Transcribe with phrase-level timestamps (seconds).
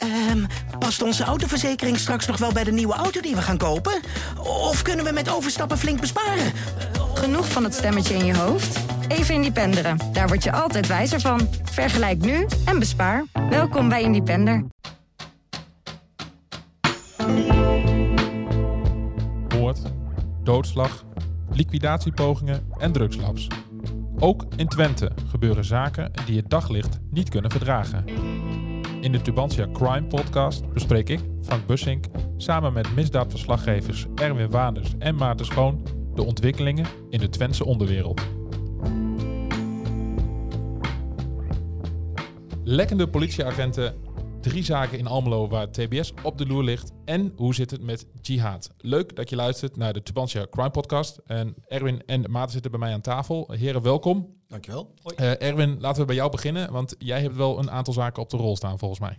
[0.00, 0.44] Ehm,
[0.78, 4.00] past onze autoverzekering straks nog wel bij de nieuwe auto die we gaan kopen?
[4.38, 6.52] Of kunnen we met overstappen flink besparen?
[7.14, 8.78] Genoeg van het stemmetje in je hoofd?
[9.08, 9.98] Even Independeren.
[10.12, 11.48] Daar word je altijd wijzer van.
[11.62, 13.24] Vergelijk nu en bespaar.
[13.50, 14.64] Welkom bij Independer.
[19.48, 19.78] Moord,
[20.42, 21.04] doodslag,
[21.50, 23.46] liquidatiepogingen en drugslabs.
[24.18, 28.04] Ook in Twente gebeuren zaken die het daglicht niet kunnen verdragen.
[29.00, 32.04] In de Tubantia Crime Podcast bespreek ik, Frank Bussink,
[32.36, 35.82] samen met misdaadverslaggevers Erwin Waanders en Maarten Schoon
[36.14, 38.20] de ontwikkelingen in de Twentse onderwereld.
[42.64, 43.94] Lekkende politieagenten,
[44.40, 48.06] drie zaken in Almelo waar TBS op de loer ligt en hoe zit het met
[48.22, 48.70] jihad.
[48.78, 51.20] Leuk dat je luistert naar de Tubantia Crime Podcast.
[51.26, 53.52] En Erwin en Maarten zitten bij mij aan tafel.
[53.52, 54.34] Heren, welkom.
[54.48, 54.94] Dankjewel.
[55.16, 58.30] Uh, Erwin, laten we bij jou beginnen, want jij hebt wel een aantal zaken op
[58.30, 59.18] de rol staan volgens mij.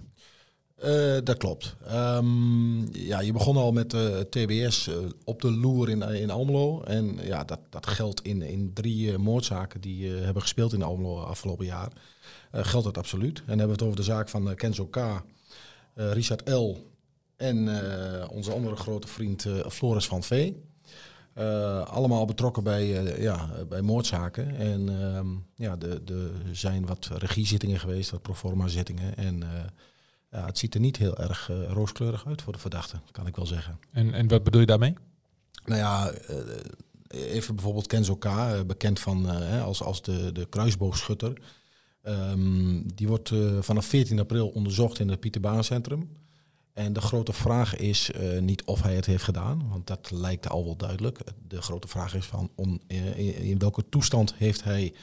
[0.83, 1.75] Uh, dat klopt.
[1.91, 6.81] Um, ja, je begon al met uh, TBS uh, op de loer in, in Almelo.
[6.81, 11.65] En ja, dat, dat geldt in, in drie moordzaken die hebben gespeeld in Almelo afgelopen
[11.65, 11.91] jaar.
[12.51, 13.39] Geldt dat absoluut.
[13.39, 15.23] En dan hebben we het over de zaak van Kenzo K.,
[15.93, 16.91] Richard L.
[17.35, 17.69] en
[18.29, 20.63] onze andere grote vriend Floris van Vee.
[21.85, 24.55] allemaal betrokken bij, ja, bij moordzaken.
[24.55, 26.01] En ehm, ja, er
[26.51, 29.17] zijn wat regiezittingen geweest, wat proforma zittingen.
[29.17, 29.43] En
[30.29, 33.45] ja, het ziet er niet heel erg rooskleurig uit voor de verdachte, kan ik wel
[33.45, 33.79] zeggen.
[33.91, 34.93] En, en wat bedoel je daarmee?
[35.65, 36.11] Nou ja,
[37.09, 38.29] even bijvoorbeeld Kenzo K,
[38.67, 39.25] bekend van,
[39.61, 41.33] als, als de, de kruisboogschutter.
[42.03, 46.09] Um, die wordt vanaf 14 april onderzocht in het Pieterbaancentrum.
[46.73, 50.63] En de grote vraag is niet of hij het heeft gedaan, want dat lijkt al
[50.65, 51.19] wel duidelijk.
[51.47, 54.93] De grote vraag is van on, in, in, welke toestand heeft hij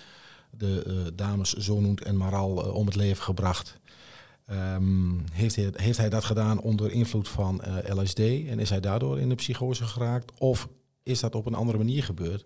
[0.51, 3.79] de dames Zonoend en Maral om het leven gebracht.
[4.51, 8.81] Um, heeft, hij, heeft hij dat gedaan onder invloed van uh, LSD en is hij
[8.81, 10.33] daardoor in de psychose geraakt?
[10.39, 10.69] Of
[11.03, 12.45] is dat op een andere manier gebeurd?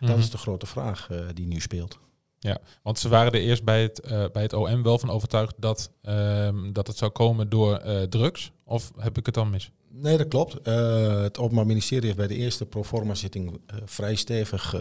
[0.00, 0.18] Dat Mhm.
[0.18, 1.98] is de grote vraag uh, die nu speelt.
[2.42, 5.54] Ja, want ze waren er eerst bij het, uh, bij het OM wel van overtuigd
[5.58, 8.52] dat, um, dat het zou komen door drugs.
[8.64, 9.70] Of heb ik het dan mis?
[9.88, 10.52] Nee, dat klopt.
[11.22, 14.74] het Openbaar Ministerie heeft bij de eerste proforma-zitting vrij stevig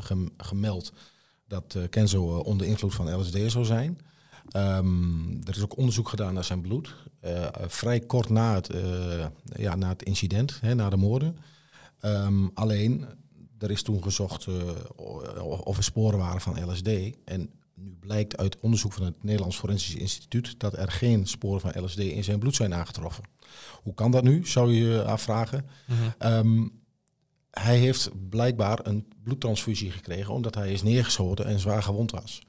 [0.00, 0.92] gem gemeld
[1.48, 3.98] dat Kenzo onder invloed van LSD zou zijn.
[4.56, 6.94] Um, er is ook onderzoek gedaan naar zijn bloed.
[7.66, 8.70] Vrij kort na het,
[9.56, 11.36] ja, na het incident, hè, na de moorden.
[12.02, 13.06] Um, alleen,
[13.58, 14.70] er is toen gezocht uh,
[15.64, 16.88] of er sporen waren van LSD.
[17.24, 21.84] En nu blijkt uit onderzoek van het Nederlands Forensisch Instituut dat er geen sporen van
[21.84, 23.24] LSD in zijn bloed zijn aangetroffen.
[23.82, 25.66] Hoe kan dat nu, zou je je afvragen.
[25.86, 26.32] Mm -hmm.
[26.32, 26.84] um,
[27.50, 32.42] hij heeft blijkbaar een bloedtransfusie gekregen omdat hij is neergeschoten en zwaar gewond was.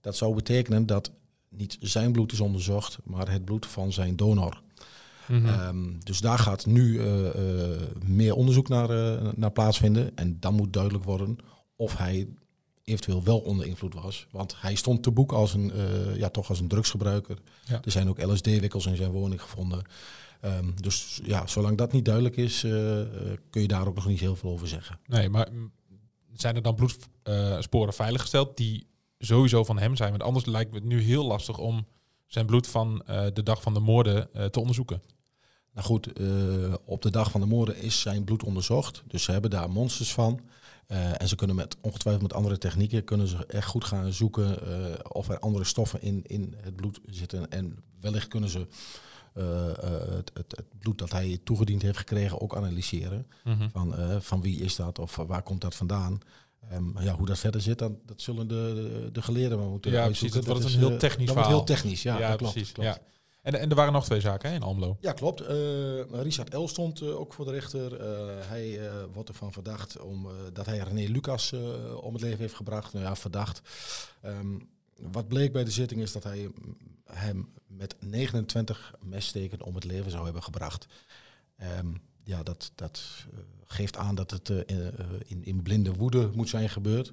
[0.00, 1.10] Dat zou betekenen dat
[1.48, 4.62] niet zijn bloed is onderzocht, maar het bloed van zijn donor.
[5.28, 5.60] Mm -hmm.
[5.60, 7.32] um, dus daar gaat nu uh, uh,
[8.04, 10.16] meer onderzoek naar, uh, naar plaatsvinden.
[10.16, 11.38] En dan moet duidelijk worden
[11.76, 12.28] of hij
[12.84, 14.26] eventueel wel onder invloed was.
[14.30, 15.72] Want hij stond te boek als een,
[16.16, 17.38] ja, toch als een drugsgebruiker.
[17.64, 17.80] Ja.
[17.84, 19.82] Er zijn ook LSD-wikkels in zijn woning gevonden.
[20.44, 22.60] Um, dus ja, zolang dat niet duidelijk is,
[23.50, 24.98] kun je daar ook nog niet heel veel over zeggen.
[25.06, 25.48] Nee, maar
[26.32, 28.86] zijn er dan bloedsporen veiliggesteld die
[29.18, 30.10] sowieso van hem zijn.
[30.10, 31.86] Want anders lijkt het nu heel lastig om
[32.26, 33.02] zijn bloed van
[33.32, 35.02] de dag van de moorden te onderzoeken.
[35.72, 39.02] Nou goed, uh, op de dag van de moorden is zijn bloed onderzocht.
[39.06, 40.40] Dus ze hebben daar monsters van.
[41.18, 44.58] en ze kunnen met ongetwijfeld met andere technieken kunnen ze echt goed gaan zoeken
[45.12, 47.50] of er andere stoffen in, in het bloed zitten.
[47.50, 48.66] En wellicht kunnen ze
[49.32, 53.26] het, het, het, bloed dat hij toegediend heeft gekregen ook analyseren.
[53.44, 53.70] Mm -hmm.
[53.70, 56.20] van, van wie is dat of waar komt dat vandaan.
[56.72, 59.90] Um, ja, hoe dat verder zit, dan, dat zullen de, de, de geleerden maar moeten
[59.90, 60.40] ja, uitzoeken.
[60.40, 61.52] Precies, dat, wordt een heel technisch dat verhaal.
[61.52, 62.52] wordt heel technisch, ja, ja dat klopt.
[62.52, 62.72] precies.
[62.72, 62.88] klopt.
[62.88, 62.98] Ja.
[63.54, 64.96] En, er waren nog twee zaken hè, in Almelo.
[65.00, 65.40] Ja, klopt.
[65.40, 65.48] Uh,
[66.10, 66.66] Richard L.
[66.66, 67.92] stond uh, ook voor de rechter.
[67.92, 68.80] Uh, hij
[69.12, 71.52] wordt ervan verdacht om, dat hij René Lucas
[72.00, 72.92] om het leven heeft gebracht.
[72.92, 73.60] Nou ja, verdacht.
[74.24, 76.50] Um, wat bleek bij de zitting is dat hij
[77.04, 80.86] hem met 29 messteken om het leven zou hebben gebracht.
[81.78, 83.26] Um, ja, dat, dat
[83.64, 84.48] geeft aan dat het
[85.26, 87.12] in, in blinde woede moet zijn gebeurd.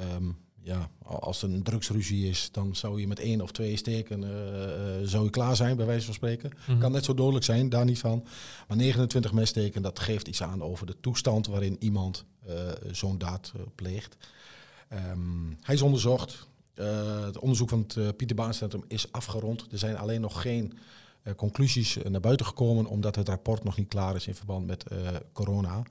[0.00, 4.22] Um, ja, als er een drugsruzie is, dan zou je met één of twee steken
[4.22, 6.50] uh, uh, zou je klaar zijn, bij wijze van spreken.
[6.54, 6.78] Mm -hmm.
[6.78, 8.26] Kan net zo dodelijk zijn, daar niet van.
[8.68, 12.54] Maar 29 messteken, dat geeft iets aan over de toestand waarin iemand uh,
[12.90, 14.16] zo'n daad pleegt.
[15.10, 16.48] Um, hij is onderzocht.
[17.24, 19.66] het onderzoek van het Pieter Baan Centrum is afgerond.
[19.70, 20.78] Er zijn alleen nog geen
[21.36, 24.84] conclusies naar buiten gekomen, omdat het rapport nog niet klaar is in verband met
[25.32, 25.82] corona.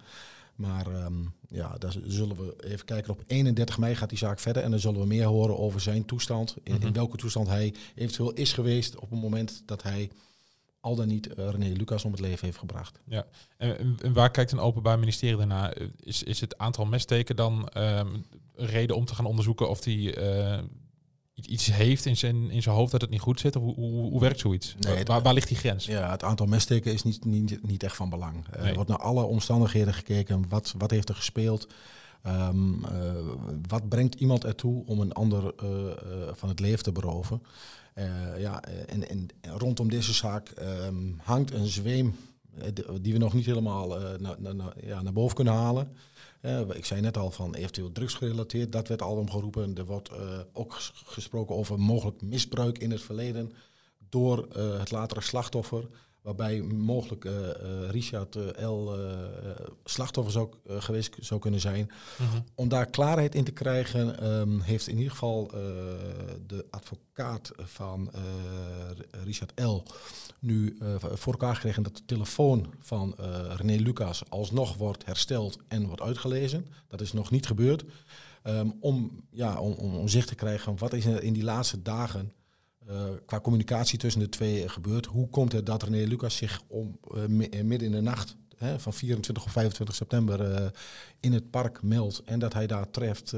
[0.56, 3.13] Maar um, ja, daar zullen we even kijken.
[3.13, 6.06] Op 31 mei gaat die zaak verder en dan zullen we meer horen over zijn
[6.06, 6.56] toestand.
[6.63, 10.12] In, in welke toestand hij eventueel is geweest op het moment dat hij
[10.80, 13.00] al dan niet uh, René Lucas om het leven heeft gebracht.
[13.06, 13.25] Ja,
[13.57, 15.74] en, en waar kijkt een openbaar ministerie daarna?
[16.00, 18.25] Is, is het aantal messteken dan um,
[18.56, 20.59] reden om te gaan onderzoeken of die uh,
[21.47, 23.55] iets heeft in zijn, in zijn hoofd dat het niet goed zit?
[23.55, 24.75] Of hoe, hoe, hoe werkt zoiets?
[24.79, 25.85] Nee, waar, waar, ligt die grens?
[25.85, 28.45] Ja, het aantal messteken is niet, niet, niet echt van belang.
[28.57, 28.69] Nee.
[28.69, 30.45] Er wordt naar alle omstandigheden gekeken.
[30.49, 31.67] Wat, wat heeft er gespeeld?
[32.27, 32.89] Um, uh,
[33.67, 35.93] wat brengt iemand ertoe om een ander uh, uh,
[36.31, 37.41] van het leven te beroven?
[38.37, 42.15] ja, en, en, rondom deze zaak um, hangt een zweem
[43.01, 43.88] die we nog niet helemaal
[44.19, 45.95] na, na, na, ja, naar boven kunnen halen.
[46.74, 49.77] ik zei net al van eventueel drugsgerelateerd, dat werd al omgeroepen.
[49.77, 50.09] Er wordt
[50.53, 53.51] ook gesproken over mogelijk misbruik in het verleden
[54.09, 55.88] door het latere slachtoffer
[56.21, 58.91] waarbij mogelijk uh, uh, Richard uh, L.
[59.83, 61.91] slachtoffer zou, geweest zou kunnen zijn.
[62.18, 62.41] Mhm.
[62.56, 65.47] Om daar klaarheid in te krijgen, um, heeft in ieder geval
[66.47, 68.12] de advocaat van
[69.23, 69.83] Richard L.
[70.39, 73.15] nu voor elkaar gekregen dat de telefoon van
[73.57, 76.68] René Lucas alsnog wordt hersteld en wordt uitgelezen.
[76.88, 77.83] Dat is nog niet gebeurd.
[78.44, 82.31] Um, om, ja, om, om zicht te krijgen wat is er in die laatste dagen
[82.89, 85.06] uh, qua communicatie tussen de twee gebeurt.
[85.06, 87.25] Hoe komt het dat René Lucas zich om, uh,
[87.63, 90.68] midden in de nacht hè, van 24 of 25 september uh,
[91.19, 93.36] in het park meldt en dat hij daar treft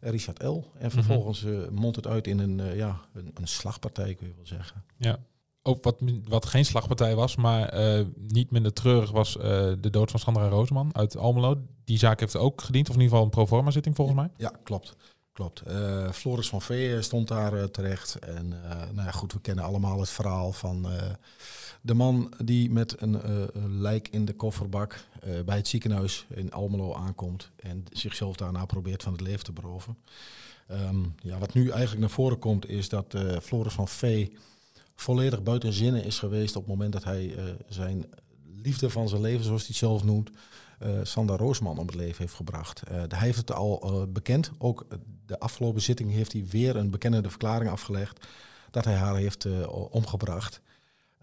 [0.00, 0.70] Richard L.
[0.78, 0.90] En mhm.
[0.90, 4.84] vervolgens mondt het uit in een, ja, een, een, slagpartij, kun je wel zeggen.
[4.96, 5.18] Ja.
[5.62, 7.74] Ook wat, wat geen slagpartij was, maar
[8.16, 11.62] niet minder treurig was de dood van Sandra Roosman uit Almelo.
[11.84, 14.30] Die zaak heeft ook gediend, of in ieder geval een proforma-zitting volgens mij.
[14.36, 14.96] Ja, klopt.
[15.34, 15.62] Klopt.
[15.68, 18.18] Uh, Floris van Vee stond daar uh, terecht.
[18.18, 20.86] En nou ja, goed, we kennen allemaal het verhaal van
[21.80, 23.20] de man die met een
[23.80, 25.04] lijk in de kofferbak
[25.44, 29.96] bij het ziekenhuis in Almelo aankomt en zichzelf daarna probeert van het leven te beroven.
[30.70, 34.36] Um, ja, wat nu eigenlijk naar voren komt is dat Floris van Vee
[34.94, 37.34] volledig buiten zinnen is geweest op het moment dat hij
[37.68, 38.04] zijn
[38.62, 40.30] liefde van zijn leven, zoals hij het zelf noemt,
[41.02, 42.82] Sander Roosman om het leven heeft gebracht.
[42.90, 44.50] Uh, hij heeft het al uh, bekend.
[44.58, 44.86] Ook
[45.26, 48.26] de afgelopen zitting heeft hij weer een bekennende verklaring afgelegd
[48.70, 49.46] dat hij haar heeft
[49.90, 50.60] omgebracht.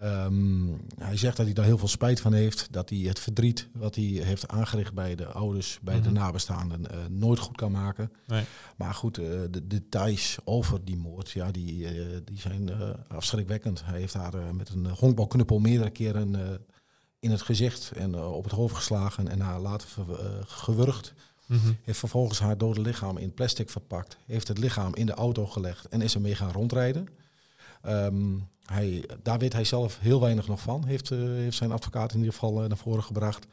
[0.03, 2.67] Um, hij zegt dat hij daar heel veel spijt van heeft.
[2.71, 6.09] Dat hij het verdriet wat hij heeft aangericht bij de ouders, bij mm -hmm.
[6.09, 6.25] de mhm.
[6.25, 8.11] nabestaanden, nooit goed kan maken.
[8.27, 8.43] Nee.
[8.77, 11.87] Maar goed, de details over die moord, ja, die,
[12.23, 12.69] die zijn
[13.07, 13.85] afschrikwekkend.
[13.85, 16.61] Hij heeft haar met een honkbalknuppel meerdere keren
[17.21, 20.15] in het gezicht en uh, op het hoofd geslagen en haar later uh,
[20.45, 21.13] gewurgd.
[21.45, 21.77] Mm -hmm.
[21.81, 24.17] Heeft vervolgens haar dode lichaam in plastic verpakt.
[24.25, 27.07] Heeft het lichaam in de auto gelegd en is ermee gaan rondrijden.
[27.85, 32.11] Um, hij, daar weet hij zelf heel weinig nog van, heeft, uh, heeft zijn advocaat
[32.11, 33.45] in ieder geval naar voren gebracht.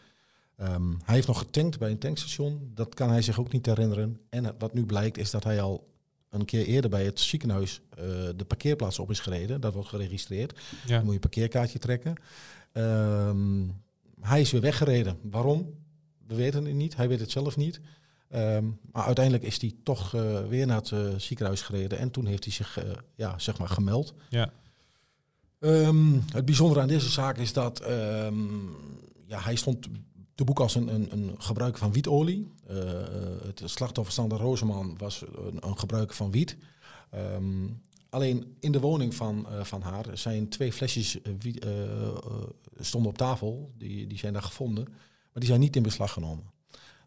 [0.61, 4.21] Um, hij heeft nog getankt bij een tankstation, dat kan hij zich ook niet herinneren.
[4.31, 5.89] En wat nu blijkt is dat hij al
[6.31, 7.81] een keer eerder bij het ziekenhuis
[8.37, 9.61] de parkeerplaats op is gereden.
[9.61, 10.59] Dat wordt geregistreerd.
[10.87, 10.95] Ja.
[10.97, 12.15] Dan moet je een parkeerkaartje trekken.
[12.73, 13.83] Um,
[14.21, 15.19] hij is weer weggereden.
[15.23, 15.75] Waarom?
[16.27, 16.97] We weten het niet.
[16.97, 17.81] Hij weet het zelf niet.
[18.35, 21.99] Um, maar uiteindelijk is hij toch uh, weer naar het uh, ziekenhuis gereden.
[21.99, 24.15] En toen heeft hij zich uh, ja, zeg maar gemeld.
[24.29, 24.53] Ja.
[25.61, 27.83] Um, het bijzondere aan deze zaak is dat
[29.27, 29.89] ja, hij stond
[30.35, 32.53] te boek als een, een, een gebruiker van wietolie.
[33.47, 36.57] het slachtoffer Sander Rozeman was een, een gebruiker van wiet.
[37.15, 42.17] Um, Alleen in de woning van, uh, van haar zijn twee flesjes uh, uh,
[42.79, 43.73] stonden op tafel.
[43.77, 44.85] Die, die zijn daar gevonden.
[44.85, 46.45] Maar die zijn niet in beslag genomen.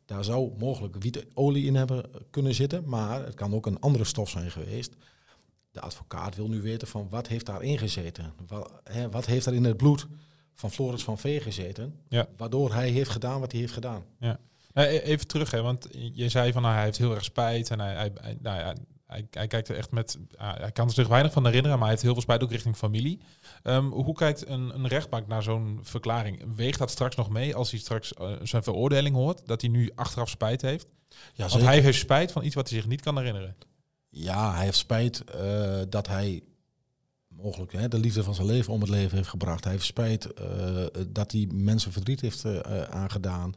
[0.06, 2.84] Daar zou mogelijk wietolie in hebben kunnen zitten.
[2.86, 4.96] Maar het kan ook een andere stof zijn geweest.
[5.72, 8.34] De advocaat wil nu weten van wat heeft daarin gezeten.
[8.48, 10.08] Wat, hè, wat heeft er in het bloed
[10.54, 11.96] van Floris van Vee gezeten.
[12.08, 12.28] Ja.
[12.38, 14.04] Waardoor hij heeft gedaan wat hij heeft gedaan.
[14.20, 14.40] Ja.
[14.74, 17.94] Even terug, hè, want je zei van nou, hij heeft heel erg spijt en hij,
[17.94, 18.75] hij, nou ja,
[19.12, 20.18] hij, hij, kijkt er echt met.
[20.41, 22.75] Uh, hij kan zich weinig van herinneren, maar hij heeft heel veel spijt ook richting
[22.75, 23.20] familie.
[23.63, 26.56] Um, hoe kijkt een, een rechtbank naar zo'n verklaring?
[26.56, 29.91] Weegt dat straks nog mee als hij straks uh, zijn veroordeling hoort, dat hij nu
[29.96, 30.88] achteraf spijt heeft?
[31.34, 33.56] Ja, Want hij heeft spijt van iets wat hij zich niet kan herinneren.
[34.10, 36.44] Ja, hij heeft spijt uh, dat hij
[37.27, 39.63] mogelijk hè, de liefde van zijn leven om het leven heeft gebracht.
[39.63, 40.27] Hij heeft spijt
[41.08, 42.46] dat hij mensen verdriet heeft
[42.89, 43.53] aangedaan.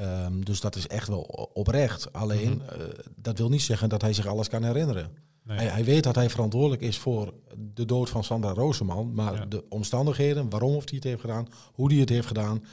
[0.00, 2.12] Um, dus dat is echt wel oprecht.
[2.12, 2.80] Alleen, mm -hmm.
[2.80, 5.10] uh, dat wil niet zeggen dat hij zich alles kan herinneren.
[5.42, 5.56] Nee.
[5.56, 7.34] Hij, hij, weet dat hij verantwoordelijk is voor
[7.74, 9.14] de dood van Sandra Roseman.
[9.14, 9.46] Maar ja.
[9.46, 12.64] de omstandigheden, waarom of hij het heeft gedaan, hoe hij het heeft gedaan...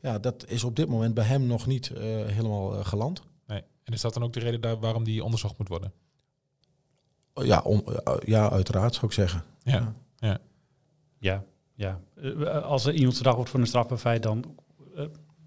[0.00, 3.22] Ja, dat is op dit moment bij hem nog niet uh, helemaal uh, geland.
[3.46, 3.62] Nee.
[3.84, 5.92] En is dat dan ook de reden daar waarom die onderzocht moet worden?
[7.34, 7.84] Ja, om,
[8.24, 9.44] ja uiteraard zou ik zeggen.
[9.62, 10.38] Ja, ja.
[11.18, 11.44] ja.
[11.74, 12.00] ja.
[12.60, 14.44] Als er iemand verdacht wordt voor een strafbaar feit, dan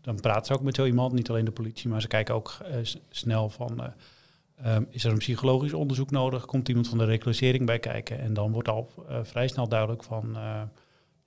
[0.08, 2.58] dan praten ze ook met zo iemand, niet alleen de politie, maar ze kijken ook
[2.62, 2.76] uh,
[3.10, 3.82] snel van,
[4.66, 6.46] uh, um, is er een psychologisch onderzoek nodig?
[6.46, 8.20] Komt iemand van de reclassering bij kijken?
[8.20, 10.38] En dan wordt al uh, vrij snel duidelijk van,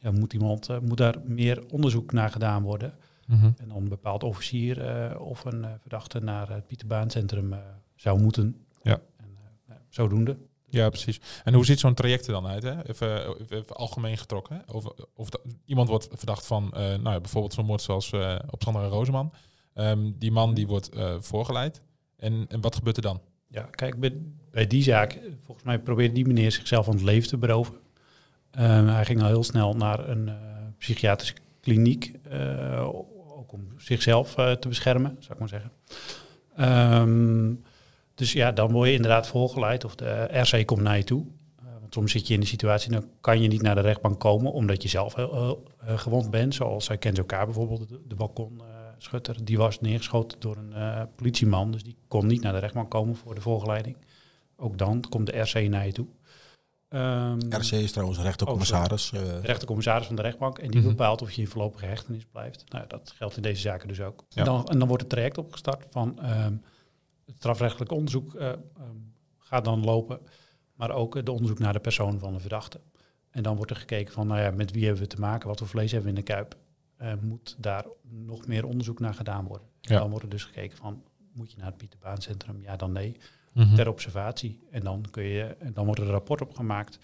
[0.00, 2.94] ja, moet, iemand, eh, moet daar meer onderzoek naar gedaan worden.
[3.26, 3.44] Mhm.
[3.44, 7.58] En dan een bepaald officier eh, of een eh, verdachte naar het Pieterbaancentrum eh,
[7.94, 8.56] zou moeten.
[8.82, 9.00] Ja.
[9.16, 10.36] En, eh, ja, zodoende.
[10.70, 11.20] Ja, precies.
[11.44, 12.62] En hoe ziet zo'n traject er dan uit?
[12.62, 12.88] Hè?
[12.88, 14.62] Even, algemeen getrokken.
[14.72, 14.84] Of,
[15.14, 15.28] of
[15.64, 19.32] iemand wordt verdacht van, eh, nou ja, bijvoorbeeld zo'n moord zoals eh, op Sandra Rozeman.
[19.74, 21.82] Ehm, die man die wordt eh, voorgeleid.
[22.16, 23.20] En, en wat gebeurt er dan?
[23.48, 24.16] Ja, kijk, bij,
[24.50, 27.74] bij die zaak, volgens mij probeerde die meneer zichzelf van het leven te beroven.
[28.50, 30.30] Ehm, hij ging al heel snel naar een
[30.78, 32.12] psychiatrische kliniek,
[33.28, 35.72] ook om zichzelf te beschermen, zou ik maar zeggen.
[36.56, 37.54] Ehm,
[38.20, 41.26] dus ja, dan word je inderdaad voorgeleid of de RC komt naar je toe.
[41.58, 44.20] Eh, want soms zit je in de situatie, dan kan je niet naar de rechtbank
[44.20, 46.54] komen omdat je zelf heel, heel, eh, gewond bent.
[46.54, 49.44] Zoals hij kent elkaar bijvoorbeeld, de, de balkonschutter.
[49.44, 53.16] die was neergeschoten door een eh, politieman, dus die kon niet naar de rechtbank komen
[53.16, 53.96] voor de voorgeleiding.
[54.56, 56.06] Ook dan komt de RC naar je toe.
[56.88, 59.12] Ehm, RC is trouwens rechtercommissaris.
[59.12, 60.58] eh, de rechtercommissaris van de rechtbank.
[60.58, 60.88] En die Mhm.
[60.88, 62.64] bepaalt of je in voorlopige hechtenis blijft.
[62.68, 64.24] Nou, dat geldt in deze zaken dus ook.
[64.28, 64.38] Ja.
[64.40, 66.54] En, dan, en dan wordt het traject opgestart van ehm,
[67.30, 68.58] het strafrechtelijk onderzoek eh, ehm,
[69.38, 70.20] gaat dan lopen.
[70.74, 72.80] Maar ook het onderzoek naar de persoon van de verdachte.
[73.30, 75.48] En dan wordt er gekeken van, nou ja, met wie hebben we te maken?
[75.48, 76.56] Wat voor vlees hebben we in de kuip?
[77.20, 79.66] Moet daar nog meer onderzoek naar gedaan worden?
[79.80, 79.98] Ja.
[79.98, 82.62] dan wordt er dus gekeken van, moet je naar het Pieterbaancentrum?
[82.62, 83.16] Ja, dan nee
[83.52, 83.74] Mhm.
[83.74, 84.60] ter observatie.
[84.70, 86.98] En dan, kun je, dan wordt er een rapport opgemaakt.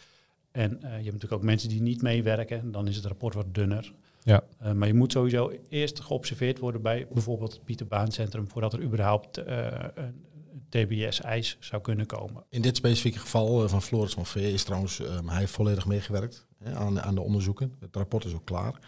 [0.50, 2.72] En eh, je hebt natuurlijk ook mensen die niet meewerken.
[2.72, 3.92] Dan is het rapport wat dunner.
[4.26, 4.44] Ja.
[4.58, 8.48] Eh, maar je moet sowieso eerst geobserveerd worden bij bijvoorbeeld het Pieterbaancentrum...
[8.48, 12.44] voordat er überhaupt eh, een TBS-eis zou kunnen komen.
[12.48, 15.86] In dit specifieke geval eh, van Floris van Vee is trouwens, ehm, hij heeft volledig
[15.86, 17.74] meegewerkt hè, aan, aan de onderzoeken.
[17.80, 18.78] Het rapport is ook klaar.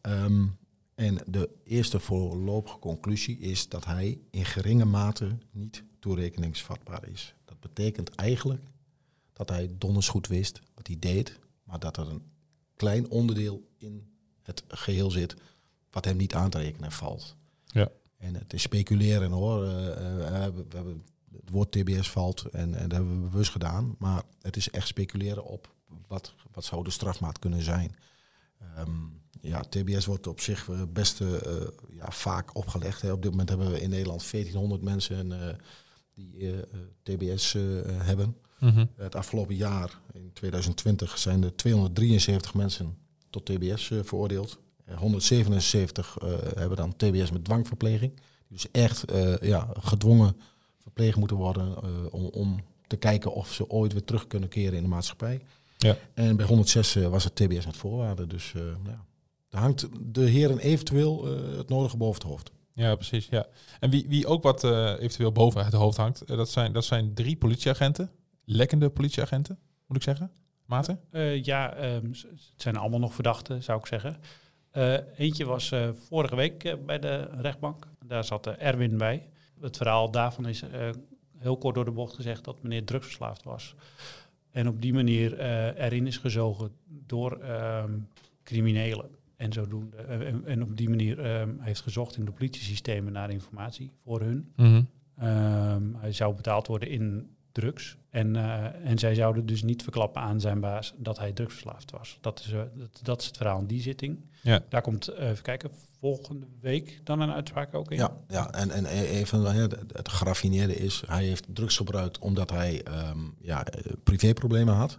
[0.00, 0.46] Ehm,
[0.94, 7.34] en de eerste voorlopige conclusie is dat hij in geringe mate niet toerekeningsvatbaar is.
[7.44, 8.62] Dat betekent eigenlijk
[9.32, 12.22] dat hij donders goed wist wat hij deed, maar dat er een
[12.76, 14.14] klein onderdeel in
[14.46, 15.36] het geheel zit
[15.90, 17.36] wat hem niet aan te rekenen valt.
[17.66, 17.88] Ja.
[18.16, 19.64] En het is speculeren hoor.
[19.64, 19.70] Eh,
[20.16, 23.96] we, hebben, het woord TBS valt en, en dat hebben we bewust gedaan.
[23.98, 25.74] Maar het is echt speculeren op
[26.06, 27.96] wat, wat zou de strafmaat kunnen zijn.
[28.58, 28.90] Ehm,
[29.40, 31.28] ja, TBS wordt op zich eh, best eh,
[31.90, 33.02] ja, vaak opgelegd.
[33.02, 33.12] Hè.
[33.12, 35.54] Op dit moment hebben we in Nederland 1400 mensen eh,
[36.14, 36.54] die
[37.02, 37.52] TBS
[37.88, 38.36] hebben.
[38.60, 38.86] Mhm.
[38.96, 42.98] Het afgelopen jaar, in 2020, zijn er 273 mensen
[43.42, 44.58] tot TBS eh, veroordeeld.
[44.84, 48.20] Eh, 177 eh, hebben dan TBS met dwangverpleging.
[48.48, 50.36] Dus echt eh, ja, gedwongen
[50.78, 54.76] verpleegd moeten worden eh, om, om te kijken of ze ooit weer terug kunnen keren
[54.76, 55.40] in de maatschappij.
[55.76, 55.96] Ja.
[56.14, 58.28] En bij 106 eh, was het TBS met voorwaarden.
[58.28, 59.04] Dus eh, ja,
[59.48, 62.50] daar hangt de heren eventueel eh, het nodige boven het hoofd.
[62.72, 63.26] Ja, precies.
[63.30, 63.46] Ja.
[63.80, 66.84] En wie, wie ook wat eh, eventueel boven het hoofd hangt, eh, dat, zijn, dat
[66.84, 68.10] zijn drie politieagenten.
[68.44, 70.30] Lekkende politieagenten, moet ik zeggen.
[70.66, 71.00] Maarten?
[71.10, 74.16] Eh, ja, ehm, het zijn allemaal nog verdachten, zou ik zeggen.
[74.70, 77.86] Eh, eentje was eh, vorige week bij de rechtbank.
[78.06, 79.28] Daar zat Erwin bij.
[79.60, 80.62] Het verhaal daarvan is
[81.38, 83.74] heel kort door de bocht gezegd dat meneer drugsverslaafd was.
[84.50, 85.40] En op die manier
[85.78, 87.98] erin is gezogen door ehm,
[88.42, 89.10] criminelen.
[89.36, 89.96] En zodoende.
[90.44, 94.52] en, op die manier ehm, heeft gezocht in de politiesystemen naar informatie voor hun.
[94.56, 94.82] Mhm.
[95.96, 97.96] Hij zou betaald worden in drugs.
[98.10, 102.18] En, eh, en zij zouden dus niet verklappen aan zijn baas dat hij drugsverslaafd was.
[102.20, 104.24] Dat is, eh, dat, dat is het verhaal in die zitting.
[104.42, 104.60] Ja.
[104.68, 105.70] Daar komt, eh, even kijken,
[106.00, 107.96] volgende week dan een uitspraak ook in.
[107.96, 112.50] Ja, ja en, en even hè, het- het geraffineerde is, hij heeft drugs gebruikt omdat
[112.50, 113.64] hij ehm, ja,
[114.02, 114.98] privéproblemen had.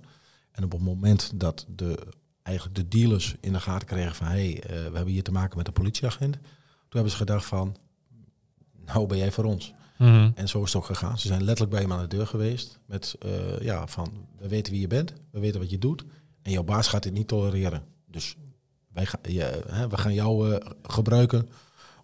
[0.52, 2.08] En op het moment dat de,
[2.44, 5.58] eigenlijk de dealers in de gaten kregen van hé, hey, we hebben hier te maken
[5.58, 6.34] met een politieagent.
[6.34, 6.44] Toen
[6.90, 7.76] hebben ze gedacht van,
[8.86, 9.74] nou ben jij voor ons.
[9.98, 10.30] Mhm.
[10.36, 11.20] En zo is het ook gegaan.
[11.20, 14.72] Ze zijn letterlijk bij hem aan de deur geweest met eh, ja, van we weten
[14.72, 16.06] wie je bent, we weten wat je doet.
[16.42, 17.84] En jouw baas gaat dit niet tolereren.
[18.08, 18.36] Dus
[18.94, 19.20] wij gaan,
[19.68, 21.50] hè, we gaan jou eh, gebruiken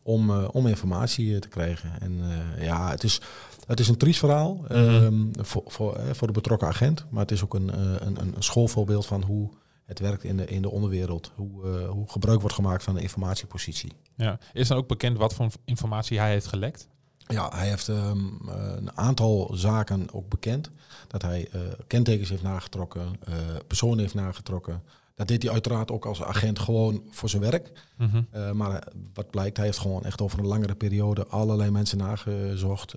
[0.04, 2.02] om, eh, om informatie te krijgen.
[2.02, 2.22] En
[2.60, 3.22] ja, het is,
[3.68, 7.06] het is een triest verhaal ehm, voor, voor, voor de betrokken agent.
[7.10, 9.50] Maar het is ook een, een, een schoolvoorbeeld van hoe
[9.86, 11.32] het werkt in de, in de onderwereld.
[11.36, 13.92] Hoe, hoe gebruik wordt gemaakt van de informatiepositie.
[14.16, 14.40] Ja.
[14.54, 16.88] Is dan ook bekend wat voor informatie hij heeft gelekt?
[17.27, 20.70] Ja, hij heeft ehm, eh, een aantal zaken ook bekend.
[21.08, 23.34] Dat hij eh, kentekens heeft nagetrokken, eh,
[23.68, 24.82] personen heeft nagetrokken.
[25.15, 27.72] Dat deed hij uiteraard ook als agent gewoon voor zijn werk.
[27.98, 28.24] Mhm.
[28.58, 32.96] Maar wat blijkt, hij heeft gewoon echt over een langere periode allerlei mensen nagezocht.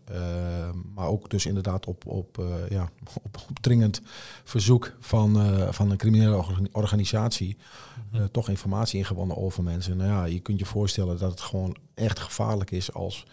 [0.94, 2.90] Maar ook dus inderdaad op, op, ja,
[3.22, 4.00] op, op dringend
[4.44, 5.36] verzoek van,
[5.72, 7.56] van een criminele orga- organisatie.
[8.12, 9.96] eh, toch informatie ingewonnen over mensen.
[9.96, 13.26] Nou ja, je kunt je voorstellen dat het gewoon echt gevaarlijk is als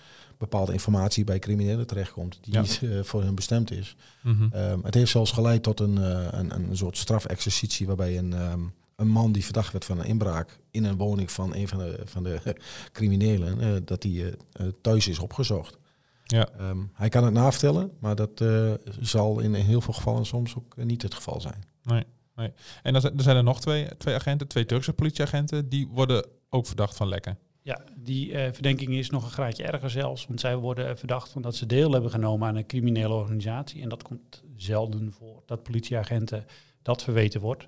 [0.50, 2.62] bepaalde informatie bij criminelen terechtkomt die Ja.
[2.62, 3.95] niet eh, voor hun bestemd is.
[4.21, 4.47] Mhm.
[4.51, 8.59] Ehm, het heeft zelfs geleid tot een, eh, een, een soort strafexercitie waarbij een, ehm,
[8.95, 12.00] een man die verdacht werd van een inbraak in een woning van een van de,
[12.05, 12.39] van de
[12.97, 14.25] criminelen, eh, dat die
[14.81, 15.77] thuis is opgezocht.
[16.23, 16.50] Ja.
[16.57, 18.43] Ehm, hij kan het navertellen, maar dat
[19.00, 21.63] zal in heel veel gevallen soms ook niet het geval zijn.
[21.83, 22.03] Nee,
[22.35, 22.51] nee.
[22.83, 26.67] En dan er zijn er nog twee, twee agenten, twee Turkse politieagenten, die worden ook
[26.67, 27.38] verdacht van lekken.
[27.63, 30.27] Ja, die eh, verdenking is nog een graadje erger zelfs.
[30.27, 33.82] Want zij worden verdacht van dat ze deel hebben genomen aan een criminele organisatie.
[33.82, 36.46] En dat komt zelden voor, dat politieagenten
[36.82, 37.67] dat verweten wordt.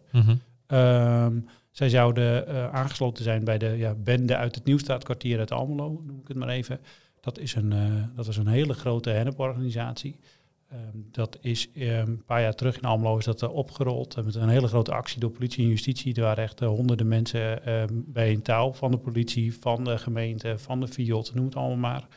[0.68, 1.40] Ehm,
[1.72, 6.20] zij zouden eh, aangesloten zijn bij de ja, bende uit het Nieuwstaatkwartier uit Almelo, noem
[6.20, 6.80] ik het maar even.
[7.20, 10.20] Dat is een, eh, dat is een hele grote henneporganisatie.
[10.70, 14.24] Ehm, dat is eh, een paar jaar terug in Almelo is dat eh, opgerold eh,
[14.24, 16.14] met een hele grote actie door politie en justitie.
[16.16, 19.98] Er waren echt eh, honderden mensen ehm, bij een touw van de politie, van de
[19.98, 22.08] gemeente, van de FIOD, noem het allemaal maar.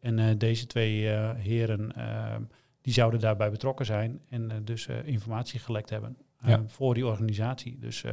[0.00, 2.42] En eh, deze twee heren ehm,
[2.80, 6.16] die zouden daarbij betrokken zijn en dus informatie gelekt hebben
[6.46, 6.62] Ja.
[6.66, 7.78] voor die organisatie.
[7.80, 8.04] Dus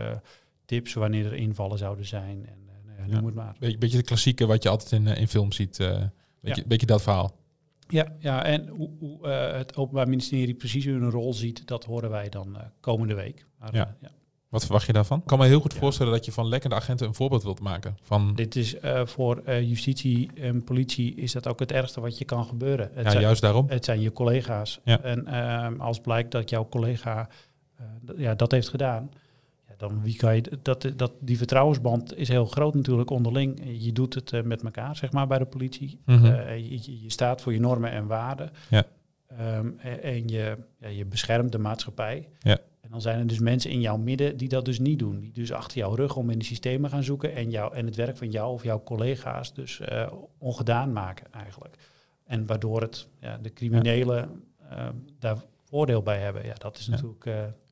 [0.65, 2.58] tips wanneer er invallen zouden zijn en
[3.08, 3.25] noem Ja.
[3.25, 3.55] het maar.
[3.60, 5.77] Beetje, beetje de klassieke wat je altijd in, in films ziet.
[5.77, 6.67] beetje, Ja.
[6.67, 7.36] beetje dat verhaal.
[7.88, 12.10] Ja, ja en hoe, hoe eh, het Openbaar Ministerie precies hun rol ziet, dat horen
[12.10, 13.46] wij dan eh, komende week.
[13.60, 13.86] Maar, Ja.
[13.86, 14.10] eh, ja.
[14.50, 15.20] Wat verwacht je daarvan?
[15.20, 15.80] Ik kan me heel goed Ja.
[15.80, 17.98] voorstellen dat je van lekkende agenten een voorbeeld wilt maken.
[18.01, 22.46] Van, Dit is voor justitie en politie is dat ook het ergste wat je kan
[22.46, 22.89] gebeuren.
[22.94, 23.70] Het ja, zijn- juist daarom.
[23.70, 24.80] Het zijn je collega's.
[24.84, 25.01] Ja.
[25.01, 27.30] En ehm, als blijkt dat jouw collega
[28.18, 29.10] ja, dat heeft gedaan,
[29.77, 33.62] dan wie kan je dat, dat, die vertrouwensband is heel groot natuurlijk onderling.
[33.84, 36.00] Je doet het eh, met elkaar, zeg maar, bij de politie.
[36.05, 36.25] Mhm.
[36.25, 38.51] Eh, je, je- je staat voor je normen en waarden.
[38.70, 38.84] Ja.
[39.27, 42.27] Ehm, en en je, ja, je beschermt de maatschappij.
[42.39, 42.58] Ja.
[42.82, 45.20] En dan zijn er dus mensen in jouw midden die dat dus niet doen.
[45.20, 47.96] Die dus achter jouw rug om in de systemen gaan zoeken en, jou, en het
[47.96, 51.75] werk van jou of jouw collega's dus eh, ongedaan maken eigenlijk.
[52.25, 54.88] En waardoor het, ja, de criminelen eh,
[55.20, 56.46] daar voordeel bij hebben.
[56.46, 57.25] Ja, dat is natuurlijk...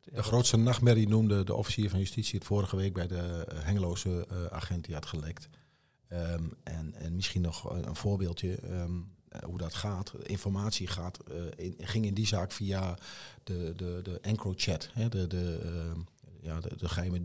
[0.04, 4.26] De grootste nachtmerrie noemde de officier van justitie het vorige week bij de eh, Hengeloze
[4.30, 5.50] eh, agent die had gelekt.
[6.08, 8.92] Ehm, en, en misschien nog een, een voorbeeldje ehm,
[9.30, 10.14] eh, hoe dat gaat.
[10.24, 12.98] Informatie gaat, eh, in, ging in die zaak via
[13.44, 14.90] de, de, de EncroChat.
[14.94, 16.00] Hè, de, de, ehm,
[16.42, 17.22] ja, de, de geheime,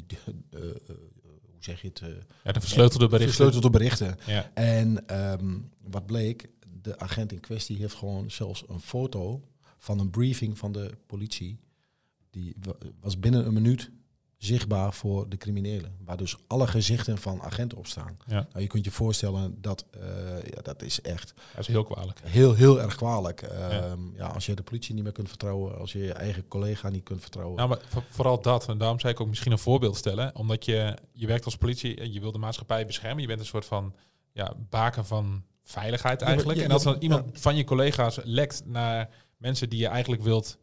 [0.50, 2.00] eh, eh, hoe zeg je het?
[2.00, 2.08] eh,
[2.44, 3.34] Ja, de versleutelde berichten.
[3.34, 4.16] Versleutelde berichten.
[4.26, 4.50] Ja.
[4.54, 6.48] En ehm, wat bleek,
[6.82, 9.42] de agent in kwestie heeft gewoon zelfs een foto
[9.78, 11.58] van een briefing van de politie.
[12.40, 13.90] Die wa- was binnen een minuut
[14.36, 15.96] zichtbaar voor de criminelen.
[16.04, 18.16] Waar dus alle gezichten van agenten op staan.
[18.26, 18.34] Ja.
[18.50, 20.00] Nou, je kunt je voorstellen dat eh,
[20.54, 22.20] ja, dat is echt Dat is heel kwalijk.
[22.24, 23.42] heel, heel erg kwalijk.
[23.42, 24.26] Ehm, ja.
[24.26, 27.20] als je de politie niet meer kunt vertrouwen, als je je eigen collega niet kunt
[27.20, 27.56] vertrouwen.
[27.56, 28.68] Nou, maar voor- vooral dat.
[28.68, 30.34] En daarom zei ik ook misschien een voorbeeld stellen.
[30.36, 33.20] Omdat je, je werkt als politie en je wil de maatschappij beschermen.
[33.20, 33.94] Je bent een soort van
[34.32, 36.58] ja, baken van veiligheid eigenlijk.
[36.60, 40.58] en als dan iemand van je collega's lekt naar mensen die je eigenlijk wilt,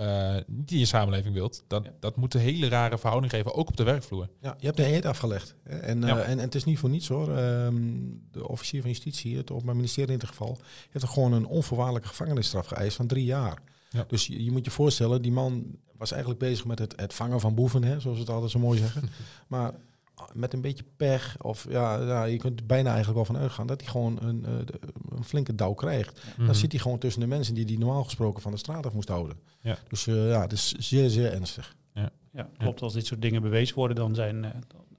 [0.00, 1.90] eh, niet in je samenleving wilt, dan, Ja.
[2.00, 4.28] dat moet een hele rare verhouding geven, ook op de werkvloer.
[4.40, 5.54] Ja, je hebt de eet afgelegd.
[5.62, 6.18] En, eh, Ja.
[6.18, 7.36] en, en het is niet voor niets hoor.
[7.36, 7.76] Ehm,
[8.30, 10.58] de officier van justitie, het Openbaar Ministerie in dit geval,
[10.90, 13.62] heeft er gewoon een onvoorwaardelijke gevangenisstraf geëist van drie jaar.
[13.90, 14.04] Ja.
[14.08, 15.64] Dus je, je moet je voorstellen, die man
[15.96, 18.58] was eigenlijk bezig met het, het vangen van boeven, hè, zoals we het altijd zo
[18.58, 19.02] mooi zeggen.
[19.48, 19.72] maar
[20.32, 23.66] met een beetje pech, of ja, ja, je kunt er bijna eigenlijk wel van uitgaan
[23.66, 24.80] dat hij gewoon een, eh, de-
[25.16, 26.22] een flinke douw krijgt.
[26.36, 26.46] Mhm.
[26.46, 28.92] Dan zit hij gewoon tussen de mensen die hij normaal gesproken van de straat af
[28.92, 29.36] moest houden.
[29.60, 29.78] Ja.
[29.88, 31.76] Dus eh, ja, het is zeer, zeer ernstig.
[32.32, 32.82] Ja, klopt.
[32.82, 34.50] Als dit soort dingen bewezen worden, dan zijn eh,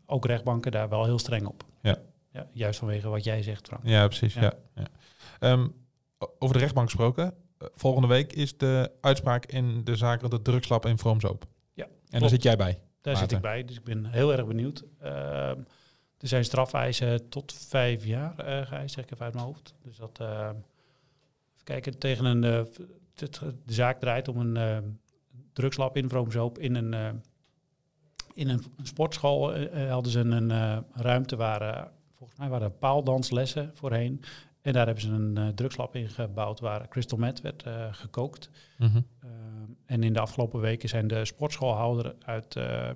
[0.06, 1.64] ook rechtbanken daar wel heel streng op.
[1.82, 1.98] Ja.
[2.32, 3.82] Ja, juist vanwege wat jij zegt, Frank.
[3.86, 4.34] Ja, precies.
[4.34, 4.42] Ja.
[4.42, 4.54] Ja.
[4.76, 4.88] Ja.
[5.40, 5.68] Ehm,
[6.40, 7.34] over de rechtbank gesproken.
[7.76, 11.46] volgende week is de uitspraak in de zaak rond het drugslab in Vroomsoop.
[11.74, 12.80] Ja, En daar zit jij bij.
[13.02, 13.30] Daar Maarten.
[13.30, 14.84] zit ik bij, dus ik ben heel erg benieuwd.
[15.00, 15.60] Ehm,
[16.18, 19.76] er zijn strafeisen tot vijf jaar eh geëist, zeg ik even uit mijn hoofd.
[19.84, 20.28] Dus dat, eh,
[21.54, 22.62] even kijken, tegen een, eh,
[23.66, 24.78] de zaak draait om een eh,
[25.54, 27.22] drugslab in Vroomzoop in een,
[28.34, 29.54] in een sportschool.
[29.54, 34.22] eh, hadden ze een eh, ruimte waar, volgens mij waren er paaldanslessen voorheen.
[34.62, 38.50] En daar hebben ze een eh, drugslab in gebouwd waar crystal meth werd eh, gekookt.
[38.78, 39.02] Mhm.
[39.20, 39.32] Ehm,
[39.86, 42.90] en in de afgelopen weken zijn de sportschoolhouder uit, eh,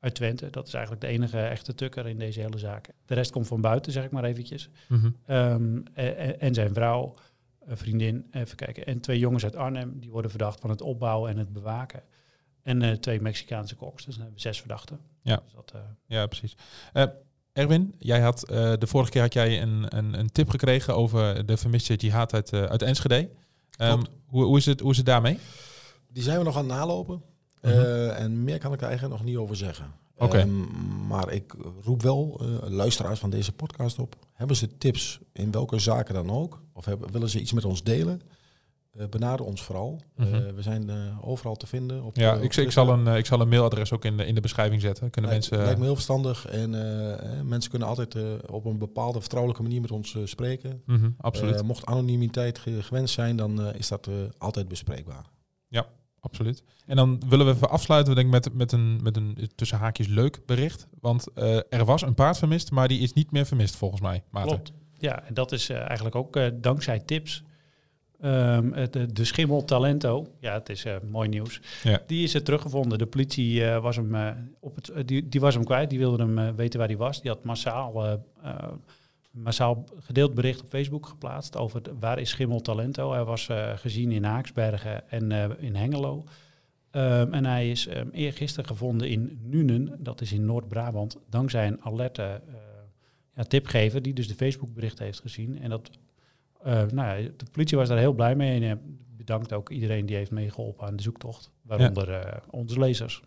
[0.00, 0.50] uit Twente.
[0.50, 2.88] Dat is eigenlijk de enige echte tukker in deze hele zaak.
[3.06, 4.68] De rest komt van buiten, zeg ik maar eventjes.
[4.88, 5.10] Mhm.
[5.26, 7.14] Ehm, en, en zijn vrouw,
[7.66, 8.86] een vriendin, even kijken.
[8.86, 12.02] En twee jongens uit Arnhem, die worden verdacht van het opbouwen en het bewaken.
[12.66, 15.00] En eh, twee Mexicaanse koks, dus dan hebben we zes verdachten.
[15.20, 15.40] Ja.
[15.44, 16.56] Dus dat, eh, Ja, precies.
[17.56, 21.46] Erwin, jij had, eh, de vorige keer had jij een, een, een tip gekregen over
[21.46, 23.28] de vermiste jihad uit, eh, uit Enschede.
[23.76, 25.38] Ehm, hoe, hoe, is het, hoe is het daarmee?
[26.12, 27.22] Die zijn we nog aan het nalopen.
[27.62, 27.72] Mhm.
[27.72, 29.92] Eh, en meer kan ik er eigenlijk nog niet over zeggen.
[30.16, 30.38] Oké.
[30.38, 34.16] Ehm, maar ik roep wel luisteraars van deze podcast op.
[34.32, 36.62] Hebben ze tips in welke zaken dan ook?
[36.72, 38.22] Of hebben, willen ze iets met ons delen?
[38.98, 40.00] Eh, benader ons vooral.
[40.16, 40.34] Mhm.
[40.34, 40.96] Eh, we zijn eh,
[41.28, 42.02] overal te vinden.
[42.04, 44.34] Op, Ja, op ik, ik, zal een, ik zal een mailadres ook in de, in
[44.34, 45.10] de beschrijving zetten.
[45.10, 45.64] Kunnen Lijkt, mensen...
[45.66, 46.46] lijkt me heel verstandig.
[46.46, 46.70] En
[47.48, 50.82] mensen kunnen altijd eh, op een bepaalde vertrouwelijke manier met ons eh, spreken.
[50.86, 51.54] Mhm, absoluut.
[51.54, 55.24] Eh, mocht anonimiteit ge- gewenst zijn, dan eh, is dat eh, altijd bespreekbaar.
[56.20, 56.62] Absoluut.
[56.86, 60.06] En dan willen we even afsluiten denk ik, met, met, een, met een tussen haakjes
[60.06, 60.86] leuk bericht.
[61.00, 64.22] Want eh, er was een paard vermist, maar die is niet meer vermist volgens mij.
[64.30, 64.52] Maarten.
[64.54, 64.72] Klopt.
[64.98, 67.42] Ja, en dat is eigenlijk ook dankzij tips.
[68.20, 71.60] Ehm, het, de, de schimmel Talento, ja, het is eh, mooi nieuws.
[71.82, 72.02] Ja.
[72.06, 72.98] Die is er teruggevonden.
[72.98, 75.90] De politie eh, was hem eh, op het, eh, die, die was hem kwijt.
[75.90, 77.20] Die wilde hem eh, weten waar hij was.
[77.22, 78.68] Die had massaal, eh, eh,
[79.30, 83.12] massaal gedeeld bericht op Facebook geplaatst over de- waar is schimmel Talento.
[83.12, 86.24] Hij was eh, gezien in Haaksbergen en eh, in Hengelo.
[86.90, 91.82] Ehm, en hij is um, eergisteren gevonden in Nuenen, dat is in Noord-Brabant, dankzij een
[91.82, 92.54] alerte eh,
[93.34, 95.60] ja, tipgever die dus de Facebook-bericht heeft gezien.
[95.62, 95.96] En dat, eh,
[96.66, 98.76] nou ja, de politie was daar heel blij mee en eh,
[99.16, 103.22] bedankt ook iedereen die heeft meegeholpen aan de zoektocht, waaronder eh, onze lezers.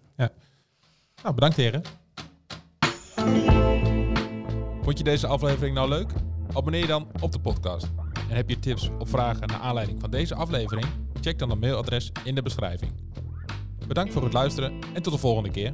[1.24, 1.82] Nou, bedankt heren.
[4.82, 6.12] Vond je deze aflevering nou leuk?
[6.54, 7.92] Abonneer je dan op de podcast.
[8.30, 10.86] En heb je tips of vragen naar aanleiding van deze aflevering?
[11.22, 12.92] Check dan het mailadres in de beschrijving.
[13.88, 15.74] Bedankt voor het luisteren en tot de volgende keer.